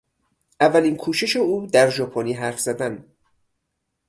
[0.59, 3.05] اولین کوشش او در ژاپنی حرف زدن